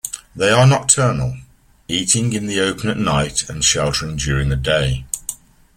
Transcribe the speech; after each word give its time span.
They 0.35 0.49
are 0.49 0.65
nocturnal, 0.65 1.37
eating 1.87 2.33
in 2.33 2.47
the 2.47 2.59
open 2.59 2.89
at 2.89 2.97
night 2.97 3.47
and 3.47 3.63
sheltering 3.63 4.15
during 4.17 4.49
the 4.49 4.55
day. 4.55 5.05